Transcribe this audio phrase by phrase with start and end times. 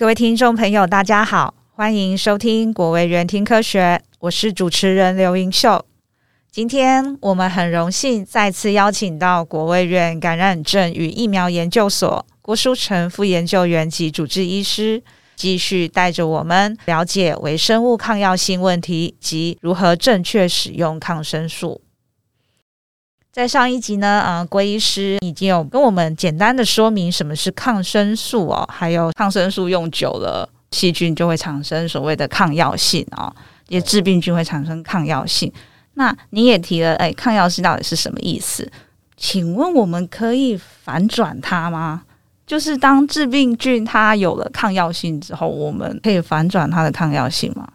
[0.00, 5.84] 各位听众朋友，大家好，欢迎收听国卫院听科学，我是主持人刘盈秀。
[6.50, 15.02] 今天我们很荣幸再次邀请到国卫院感染症与疫苗研究所郭书成副研究员及主治医师，
[15.36, 21.82] 继续带着我们了解微生物抗药性问题及如何正确使用抗生素。
[23.32, 33.32] 在上一集呢，呃，郭医师已经有跟我们简单的说明什么是抗生素哦，还有抗生素用久了，细菌就会产生所谓的抗药性哦，
[33.68, 35.52] 也致病菌会产生抗药性。
[35.94, 38.68] 那你也提了，哎，抗药性到底是什么意思？
[39.16, 42.02] 请问我们可以反转它吗？
[42.44, 47.68] 就是当致病菌它有了抗药性之后，我们可以反转它的抗药性吗？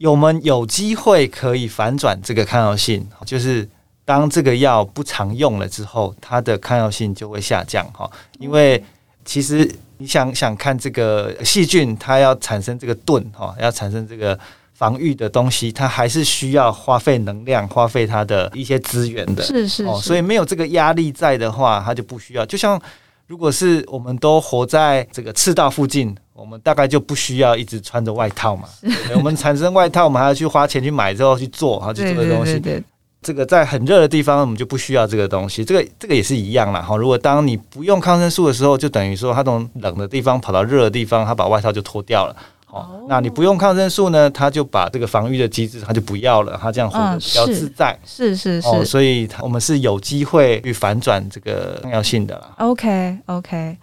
[0.00, 3.68] 我们有机会可以反转这个抗药性，就是。
[4.08, 8.10] 当这个药不常用了之后，它的抗药性就会下降哈。
[8.38, 8.82] 因为
[9.22, 14.38] 其实你想想看，这个细菌它要产生这个盾哈，要产生这个
[14.72, 19.42] 防御的东西，它还是需要花费能量、花费它的一些资源的。
[19.42, 20.00] 是是，哦。
[20.02, 22.46] 所以没有这个压力在的话，它就不需要。
[22.46, 22.80] 就像
[23.26, 28.70] 如果是我们都活在这个赤道附近，我们大概就不需要一直穿着外套嘛。
[29.14, 32.52] 我们产生外套，我们还要去花钱去买之后去做，然后去做的东西。
[32.52, 32.84] 对对对对。
[33.20, 35.64] 这个在很热的地方，我们就不需要这个东西。
[35.64, 36.80] 这个这个也是一样啦。
[36.80, 36.96] 哈。
[36.96, 42.36] 如果当你不用抗生素的时候，就等于说它从冷的地方跑到热的地方，它把外套就脱掉了。
[42.70, 46.56] 哦，那你不用抗生素呢，它就把这个防御的机制，它就不要了。
[46.62, 47.98] 它这样活得比较自在。
[48.04, 48.68] 是是是。
[48.68, 52.54] 哦，所以我们是有机会去反转这个抗药性的啦。
[52.58, 53.76] OK OK。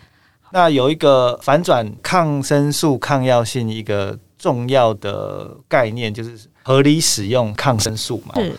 [0.52, 8.36] 那有一个反转抗生素抗药性一个重要的概念，就是合理使用抗生素嘛。
[8.36, 8.53] 是。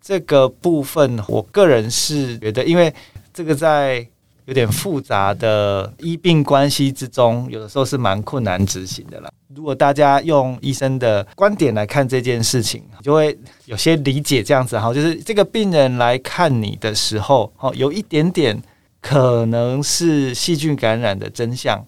[0.00, 2.92] 这个部分，我个人是觉得，因为
[3.32, 4.06] 这个在
[4.46, 9.30] 有点复杂的医病关系之中，有的时候是蛮困难执行的啦。
[9.54, 13.36] 如果大家用医生的观点来看这件事情，就会
[13.66, 18.60] 有些理解这样子哈，就是这个病人来看你的时候，哦，有一点点
[19.00, 21.84] 可能是细菌感染的真相，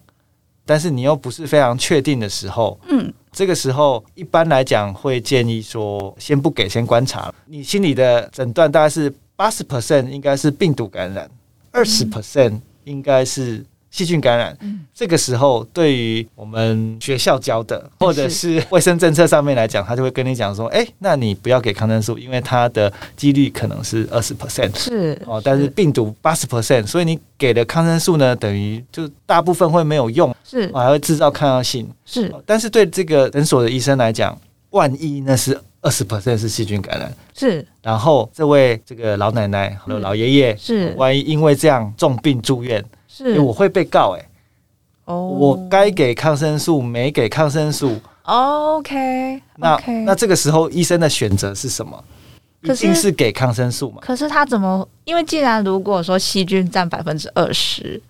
[0.70, 3.12] 但是你又不是非常确定的时候，嗯。
[3.32, 7.32] 这个时候，一般来讲会建议说，先不给，先观察。
[7.46, 11.28] 你心里的诊断大概是八十 percent 应该是病毒感染，
[11.72, 14.56] 二十 percent 应该是细菌感染。
[14.60, 24.76] 嗯，这个时候，对于我们学校教的，或者是卫生政策上面来讲，他就会跟你讲说，哎，那你不要给抗生素，因为它的几率可能是二十 percent。
[24.78, 30.34] 是哦，但是病毒八十 percent，所以你给的抗生素呢，等于就大部分会没有用。
[30.44, 31.88] 是，还会制造抗药性。
[32.04, 34.36] 是，但是对这个诊所的医生来讲，
[34.70, 44.28] 万一那是二十 percent 是细菌感染，是，然后这位这个老奶奶和老爷爷是，万一因为这样重病住院，是，我会被告哎、欸。
[45.06, 47.98] 哦，我该给抗生素没给抗生素。
[48.22, 49.76] OK，那
[50.06, 52.04] 那这个时候医生的选择是什么？
[52.62, 53.98] 一定是给抗生素嘛？
[54.02, 54.88] 可是他怎么？
[55.04, 58.00] 因为既然如果说细菌占百分之二十。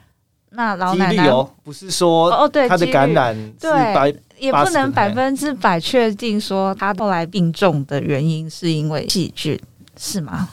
[0.52, 1.30] 那老奶奶
[1.62, 9.56] 不是说哦，对，他的感染对，也不能百分之百确定说他后来病重的原因是因为细菌，
[9.96, 10.48] 是吗？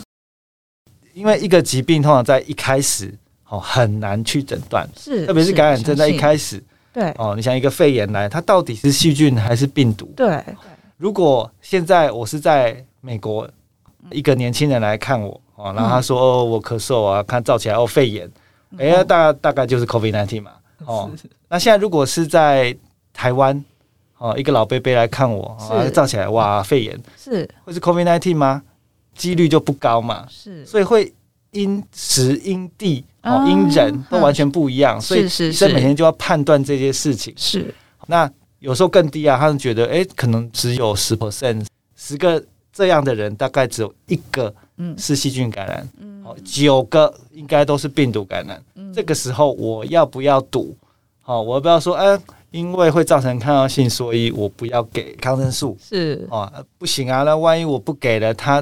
[1.15, 3.11] 因为一个疾病通常在一开始
[3.49, 6.63] 哦很难去诊断，是特别是感染症在一开始，
[6.93, 7.13] 对。
[7.17, 10.11] 哦，你像一个肺炎来，它到底是细菌还是病毒？
[10.15, 10.43] 对，
[10.97, 13.49] 如果现在我是在美国，
[14.11, 18.29] 一个年轻人来看我哦，然后他说哦我咳嗽啊，看照起来哦肺炎。
[18.77, 20.51] 哎呀，大大概就是 COVID nineteen 嘛，
[20.85, 21.09] 哦，
[21.47, 22.75] 那现在如果是在
[23.13, 23.63] 台湾，
[24.17, 26.99] 哦，一个老伯伯来看我，啊，照起来哇，肺炎。
[27.17, 27.49] 是。
[27.63, 28.61] 会是 COVID nineteen 吗？
[29.15, 31.11] 几率就不高嘛，是，所以会
[31.62, 37.73] 因时因地哦因人都完全不一样，所以医生每天就要判断这些事情，是，
[38.07, 38.29] 那
[38.59, 46.18] 有时候更低啊，他们觉得哎，可能只有十 percent，十个这样的人，大概只有一个嗯是细菌感染，嗯。
[46.44, 50.75] 九个应该都是病毒感染，嗯、这个时候我要不要赌？
[51.24, 52.19] 哦，我要不要说，哎，
[52.51, 55.77] 因为会造成抗药性，所以我不要给抗生素。
[55.81, 58.62] 是哦，不行啊，那万一我不给了，他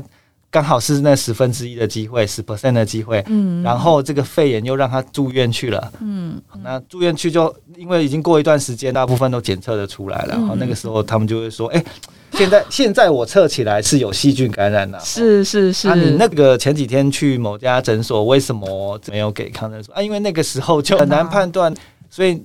[0.56, 11.84] 刚好是那十分之一的机会，十 percent 的机会，嗯，然后这个肺炎又让他住院去了，嗯，那住院去就因为已经过一段时间，大部分都检测的出来了，然后那个时候他们就会说，哎。
[12.32, 15.88] 现在 现在我测起来是有细菌感染的，是是是。
[15.88, 20.02] 啊，你那个前几天去某家诊所，为什么没有给抗生素啊？
[20.02, 21.74] 因为那个时候就很难判断，
[22.10, 22.42] 所以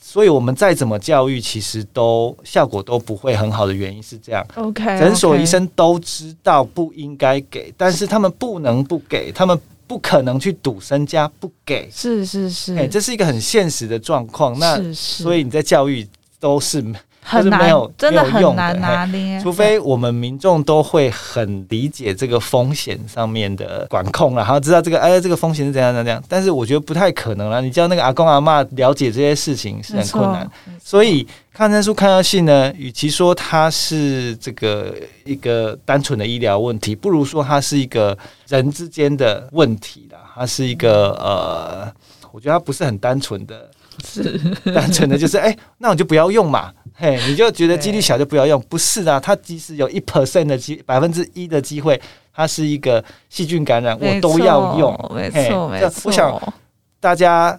[0.00, 4.46] 所以我们再怎么教育，其实都效果都不会很好的原因是这样。
[4.54, 14.58] OK，诊所医生都知道不应该给，但是他们不能不给，他们不可能去赌身家不给，是是是，哎，这是一个很现实的状况。
[14.58, 16.06] 那所以你在教育
[16.38, 16.84] 都是。
[17.28, 19.38] 很难，真的很难拿捏。
[19.42, 26.22] 除非我们民众都会很理解这个风险上面的管控，然后知道这个哎，这个风险是怎样怎样。
[26.26, 27.60] 但是我觉得不太可能了。
[27.60, 30.50] 你叫那个阿公阿嬷了解这些事情是很困难。
[30.82, 34.94] 所以抗生素抗药性呢，与其说它是这个
[35.26, 38.16] 一个单纯的医疗问题，不如说它是一个
[38.48, 40.18] 人之间的问题啦。
[40.34, 41.92] 它是一个呃，
[42.32, 43.68] 我觉得它不是很单纯的，
[44.04, 44.38] 是
[44.72, 46.72] 单纯的就是哎，那我就不要用嘛。
[47.00, 49.20] 嘿，你就觉得几率小就不要用，不是啊？
[49.20, 52.00] 它即使有一 percent 的机，百分之一的机会，
[52.34, 55.12] 它是一个细菌感染，我都要用。
[55.14, 56.02] 没错，没错。
[56.06, 56.54] 我想
[56.98, 57.56] 大家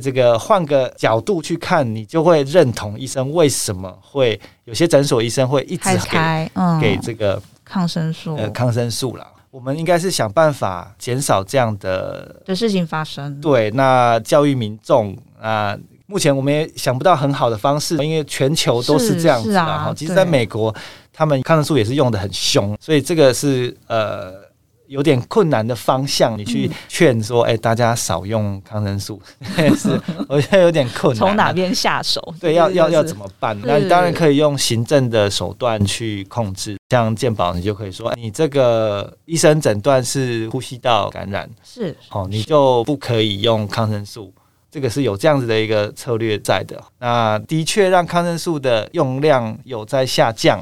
[0.00, 9.26] 这个换个角度去看，你就会认同医生为什么会有些诊所医生会一直给、嗯、给这个抗生素，呃，抗生素了。
[9.50, 13.38] 我们应该是想办法减少这样的的事情发生。
[13.42, 15.76] 对，那教育民众啊。
[16.10, 19.94] 目前我们也想不到很好的方式，因为全球都是这样子的哈。
[19.96, 20.74] 其实，在美国，
[21.12, 24.34] 他们抗生素也是用的很凶，所以这个是呃
[24.88, 26.36] 有点困难的方向。
[26.36, 29.22] 你去劝说，哎，大家少用抗生素，
[29.78, 31.28] 是我觉得有点困难。
[31.28, 32.20] 从哪边下手？
[32.40, 33.56] 对，要要要怎么办？
[33.62, 44.34] 那你当然可以用行政的手段去控制，像健保，你就可以说，你这个医生诊断是呼吸道感染，是哦，你就不可以用抗生素。
[44.70, 50.60] 这个是有这样子的一个策略在的，那的确让抗生素的用量有在下降。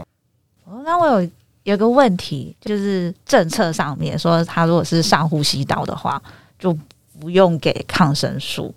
[0.64, 1.30] 哦，那我有
[1.64, 6.22] 有个问题，就是政策上面说，他如果是上呼吸道的话，
[6.58, 6.74] 就
[7.20, 8.74] 不用给抗生素，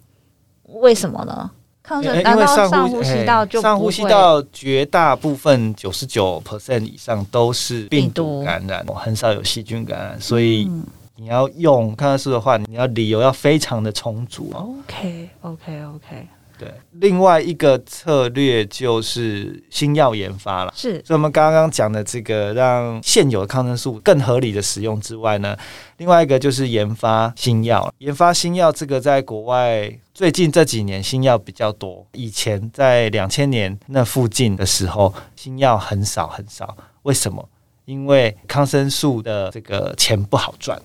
[0.63, 1.49] 为什么呢？
[1.81, 10.69] 抗生素难道上呼吸道就上呼吸道绝大部分九十九 percent 以上都是病毒感染，很少有细菌感染，所以。
[11.21, 14.51] 嗯你要用抗生素的话，你要理由要非常的充足。
[14.55, 16.27] OK，OK，OK。
[16.57, 20.73] 对，另外一个策略就是新药研发了。
[20.75, 25.55] 是，所以我们刚刚讲的这个，让现有的抗生素更合理的使用之外呢，
[25.97, 27.93] 另外一个就是研发新药。
[27.99, 36.75] 研发新药这个在国外最近这几年新药比较多，以前在两千年那附近的时候，新药很少很少。
[37.03, 37.47] 为什么？
[37.85, 40.79] 因为抗生素的这个钱不好赚。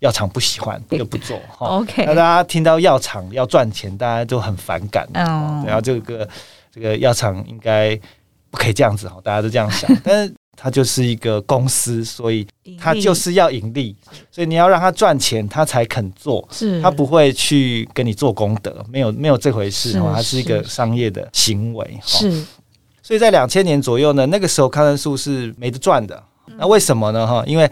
[0.00, 1.66] 药厂不喜欢就不做 哈。
[1.78, 5.08] OK，那大家听到药厂要赚钱，大家都很反感。
[5.14, 6.28] 嗯，然后这个
[6.72, 7.98] 这个药厂应该
[8.50, 9.90] 不可以这样子哈，大家都这样想。
[10.04, 12.46] 但是它就是一个公司，所以
[12.80, 13.94] 它就是要盈利，
[14.30, 16.46] 所以你要让它赚钱，它才肯做。
[16.50, 20.12] 是，它不会去跟你做功德，没有没有这回事哈。
[20.16, 22.00] 它是一个商业的行为。
[22.04, 22.44] 是，
[23.02, 26.20] 所以在两千年左右呢，那个时候抗生素是没得赚的。
[26.56, 27.24] 那为什么呢？
[27.24, 27.70] 哈，因为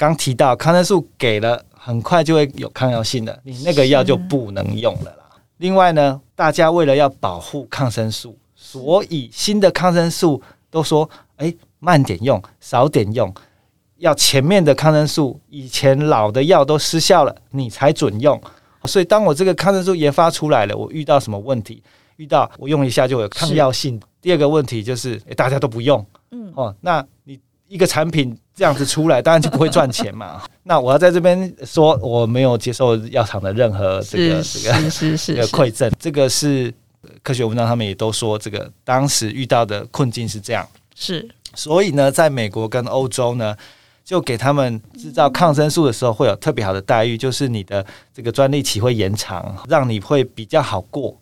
[0.00, 5.28] 刚提到抗生素给了，很快就会有抗药性的，你那个药就不能用了啦。
[5.58, 13.30] 另外呢，大家为了要保护抗生素，所以新的抗生素都说，哎，慢点用，少点用，
[13.98, 18.40] 要前面的抗生素，以前老的药都失效了，你才准用。
[18.86, 21.82] 所以当我这个抗生素研发出来了，我遇到什么问题？
[22.16, 24.00] 遇到我用一下就有抗药性。
[24.22, 27.38] 第二个问题就是，哎，大家都不用，嗯，哦，那你。
[27.70, 30.42] 一个产品这样子出来，当然就不会赚钱嘛。
[30.64, 35.88] 那我要在这边说，我没有接受药厂的任何这个这个是是这个馈赠。
[35.96, 36.74] 这个是
[37.22, 40.68] 科学文章，他们也都说，这个当时遇到的困境是这样。
[40.96, 43.56] 是，所以呢，在美国跟欧洲呢，
[44.04, 51.16] 就给他们制造抗生素的时候会有特别好的待遇，就是你的这个专利期会延长，让你会比较好过。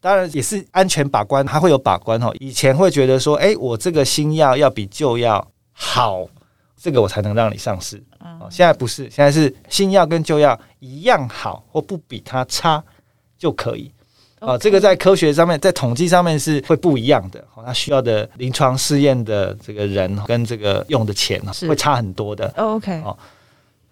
[0.00, 2.34] 当然也是安全把关，它会有把关哦。
[2.40, 5.46] 以前会觉得说，哎，我这个新药要比旧药。
[5.72, 6.26] 好，
[6.76, 8.02] 这个我才能让你上市。
[8.20, 12.82] 哦，现在不是，现在是新药跟旧药一样好，或不比它差
[13.38, 13.90] 就可以。
[14.40, 17.38] 哦，这个在科学上面，在统计上面是会不一样的。
[17.54, 22.52] 哦，它需要的临床试验的这个人跟这个用的钱会差很多的。
[22.56, 23.16] OK，哦，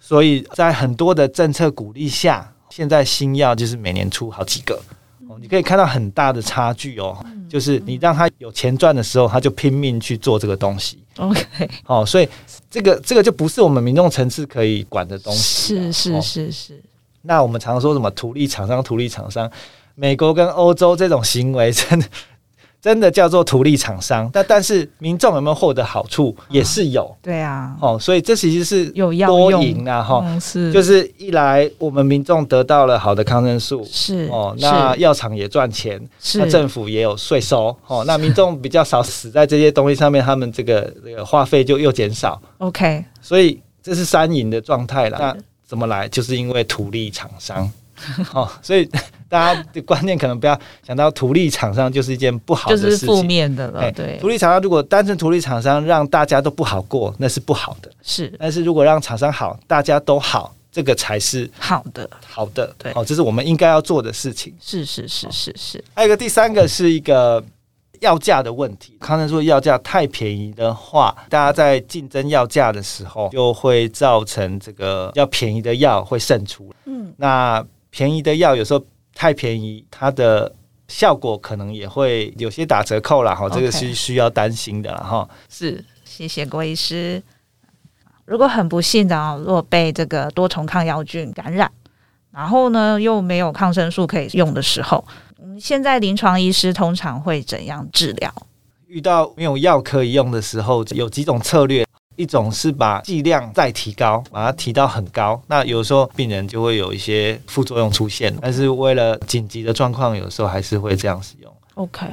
[0.00, 4.80] 所以在很多的政策鼓励下，现在新药就是每年出好几个。
[5.30, 7.16] 哦，你可以看到很大的差距哦。
[7.48, 10.98] 就是你让他有钱赚的时候，他就拼命去做这个东西。
[11.18, 11.44] OK，
[11.84, 12.28] 好，所以
[12.68, 15.74] 这个这个就不是我们民众层次可以管的东西。
[15.74, 16.82] 是是是是。
[17.22, 19.48] 那我们常说什么图利厂商、图利厂商，
[19.94, 22.06] 美国跟欧洲这种行为真的。
[22.80, 36.38] 真的叫做图利厂商，但但是民众有没有获得好处也是有，啊对啊，哦，所以这其实是多赢啊，哈、嗯，是，就是一来我们民众得到了好的抗生素，是哦，那药厂也赚钱，是。
[36.38, 45.18] 那政府也有税收，哦，那民众比较少死在这些东西上面，他们这个这个花费就又减少，OK，所以这是三赢的状态了。
[45.20, 46.08] 那怎么来？
[46.08, 47.70] 就是因为图利厂商。
[48.34, 48.88] 哦，所以
[49.28, 53.92] 大家的观念可能不要想到图利厂商就是一件不好的事情，就是负面的了。
[53.92, 57.90] 对，图利厂商如果单纯图利厂商让大家都不好过，那是不好的。
[58.02, 62.74] 是，但是如果让厂商好，大家都好，这个才是好的，好的。
[62.78, 64.54] 对，哦，这是我们应该要做的事情。
[64.60, 65.84] 是是是是是。
[65.94, 67.42] 还有一个第三个是一个
[68.00, 76.74] 药价的问题，刚才说药价太便宜的话，大家在竞争药价的时候，就会造成这个要便宜的药会胜出。
[76.86, 77.64] 嗯，那。
[77.90, 80.54] 便宜的药有时候太便宜，它的
[80.88, 85.28] 效果可能也会有些打折扣了哈，这个是需要担心的了哈。
[85.48, 87.22] 是，谢谢郭医师。
[88.24, 91.70] 如果很不幸的啊，如果被这个多重抗药菌感染，
[92.30, 95.04] 然后呢又没有抗生素可以用的时候，
[95.42, 98.32] 嗯，现在临床医师通常会怎样治疗？
[98.86, 101.84] 遇到没有药可以用的时候，有几种策略。
[102.20, 111.50] 一种是把剂量再提高，把它提到很高，那有时候病人就会有一些副作用出现，但是为了紧急的状况，有时候还是会这样使用。
[111.76, 112.06] OK，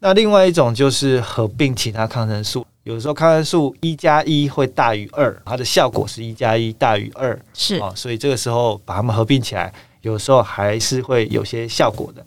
[0.00, 12.26] 那另外一种就是合并其他抗生素，有时候抗生素一加一会大于二，它的效果是一加一大于二，是啊，所以这个时候把它们合并起来，有时候还是会有些效果的。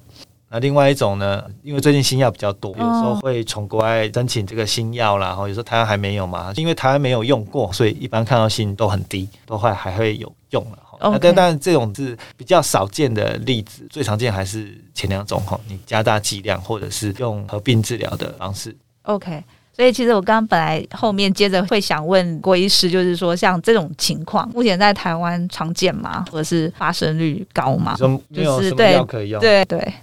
[0.50, 10.80] 那另外一种呢，因为最近新药比较多，有时候会从国外申请这个新药啦，然后有时候台湾还没有嘛，因为台湾没有用过，所以一般抗药性都很低，都会还会有用了。
[11.00, 11.20] Okay.
[11.22, 18.76] 但但这种是比较少见的例子，最常见还是前两种哈，你加大剂量或者是用合并治疗的方式。
[19.04, 19.44] OK，
[19.76, 26.26] 所以其实我刚刚本来后面接着会想问郭医师，就是说像这种情况，目前在台湾常见吗？
[26.32, 27.96] 或者是发生率高吗？
[27.98, 29.42] 就是没有什么药可以用？
[29.42, 29.78] 对对。
[29.78, 29.94] 对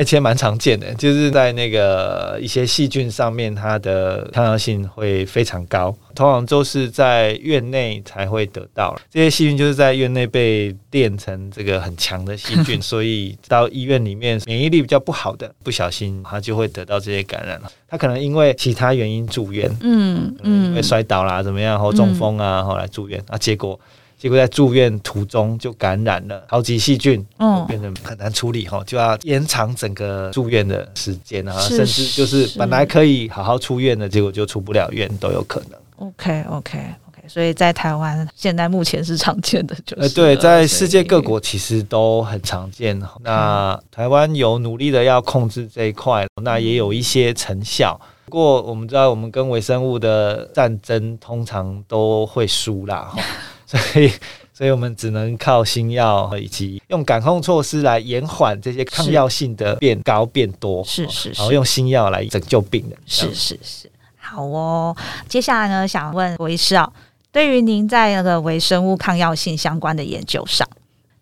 [0.00, 8.98] 而且蛮常见的，就是在那个一些细菌上面，它的抗药性会非常高，通常都是在院内才会得到。
[9.10, 17.70] 这些细菌就是在院内被练成这个很强的细菌， 所以到医院里面免疫力比较不好的，不小心他就会得到这些感染了。
[17.86, 23.78] 他可能因为其他原因住院，嗯嗯，因为摔倒啦，怎么样，或中风啊，后来住院啊，结果。
[24.20, 35.78] 结果在住院途中就感染了超级细菌，嗯，变得很难处理哈，就要延长整个住院的时间啊，甚至就是本来可以好好出院的，结果就出不了院都有可能。
[35.96, 43.00] OK OK OK，所以在台湾现在目前是常见的，就是，呃，对，在世界各国其实都很常见。
[43.22, 47.98] 那台湾有努力的要控制这一块，那也有一些成效。
[48.26, 53.12] 不过我们知道，我们跟微生物的战争通常都会输啦。
[53.78, 54.12] 所以，
[54.52, 63.90] 所以我们只能靠新药以及用感控措施来延缓这些抗药性的变高变多，是是，是，然后用新药来拯救病人，是是是。
[64.16, 64.96] 好哦，
[65.28, 66.92] 接下来呢，想问韦医师啊，
[67.32, 70.68] 对于您在那个微生物抗药性相关的研究上，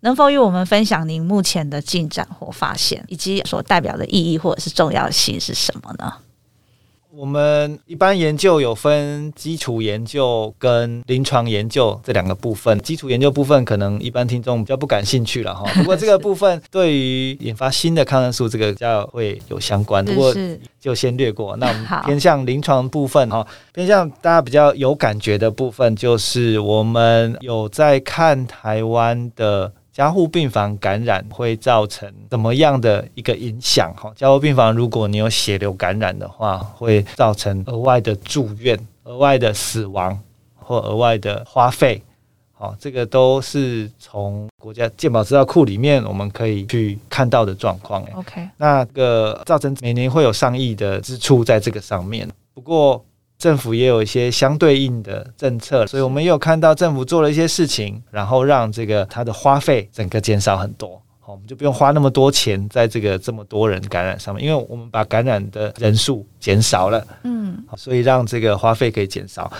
[0.01, 6.13] 能否与我们分享您目前的进展或发现，以及所代表的意义或者是重要性是什么呢？
[7.19, 12.79] 我们一般研究有分基础研究跟临床研究这两个部分。
[12.79, 15.69] 基础研究部分可能一般听众比较不感兴趣了哈。
[15.75, 20.05] 不过这个部分对于研发新的抗生素这个比较会有相关。
[20.05, 20.33] 不过
[20.79, 21.57] 就先略过。
[21.57, 23.45] 那我们偏向临床部分哈，
[23.75, 29.73] 偏向大家比较有感觉的部分，就是我们有在看台湾的。
[29.99, 33.93] 加护病房感染会造成怎么样的一个影响？
[33.97, 40.17] 哈，加护病房如果你有血流感染的话，会造成额外的住院、额外的死亡
[40.55, 42.01] 或额外的花费。
[42.53, 48.01] 好，这个都是从国家健保资料库里面我们可以去看到的状况。
[48.15, 52.29] OK，那个造成每年会有上亿的支出在这个上面。
[52.55, 53.05] 不过。
[53.39, 69.53] 政府也有一些相对应的政策，所以我们也有看到政府做了一些事情，然后让这个它的花费整个减少很多，好，我们就不用花那么多钱在这个这么多人感染上面，因为我们把感染的人数减少了，嗯，所以让这个花费可以减少。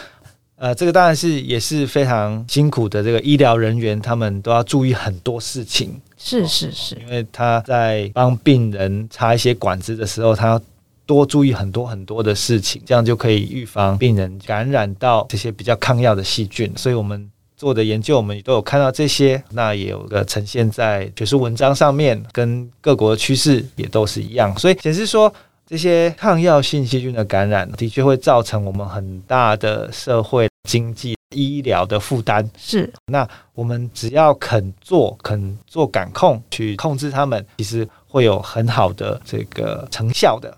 [0.57, 10.61] 呃，这个当然是也是非常辛苦的，这个医疗人员他们都要注意很多事情，是是是，因为他在帮病人插一些管子的时候，他要。
[11.09, 16.71] 多注意很多很多的事情，这样就可以预防病人感染到这些比较抗药的细菌。
[16.77, 24.55] 所以我们做的研究，我们也都有看到这些，那也有个呈现在学术文章上面，跟各国的趋势也都是一样。
[24.59, 25.33] 所以显示说，
[25.67, 32.47] 这些抗药性细菌的感染的确会造成我们很大的社会、经济、医疗的负担。
[32.59, 40.55] 是，那我们只要肯做、肯做感控，去控制它们，其实会有很好的这个成效的。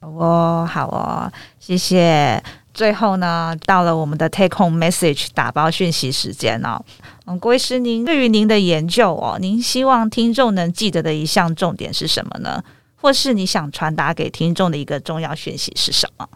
[0.00, 6.80] 哦，好哦，谢谢最后呢，到了我们的 take home message 打包讯息时间哦。
[7.26, 12.62] 嗯，郭医师，您对于您的研究哦，您希望听众能记得的一项重点是什么呢？
[13.00, 16.28] 或是你想传达给听众的一个重要讯息是什么？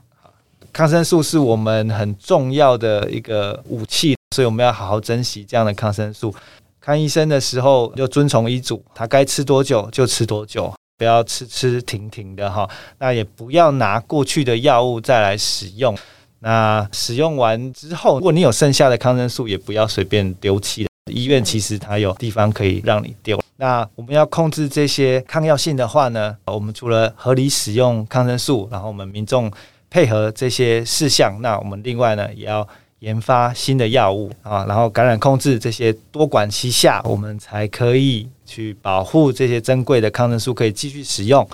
[0.73, 6.35] 抗生素是我们很重要的一个武器，所以我们要好好珍惜这样的抗生素。
[6.81, 12.69] 看医生的时候就遵从医嘱，他该吃多久就吃多久，不要吃吃停停的哈。
[12.99, 15.99] 那也不要拿过去的药物再来使用。
[16.39, 20.87] 那使用完之后，如果你有剩下的抗生素，也不要随便丢弃。
[21.11, 23.43] 医院其实它有地方可以让你丢。
[23.57, 29.51] 那我们要控制这些抗药性的话呢，我们除了合理使用抗生素，然后我们民众
[29.91, 32.67] 配合这些事项，那我们另外呢也要
[33.03, 41.47] 研发新的药物啊，然后感染控制这些多管齐下，我们才可以去保护这些珍贵的抗生素可以继续使用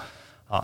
[0.47, 0.63] 啊。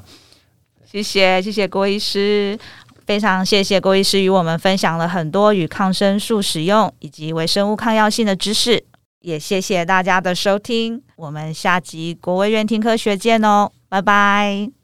[0.84, 2.58] 谢谢，谢谢郭医师。
[3.06, 8.84] 非常谢谢郭医师与我们分享了很多与抗生素使用以及微生物抗药性的知识，
[9.20, 14.83] 也谢谢大家的收听，我们下集国卫院听科学见哦，拜拜。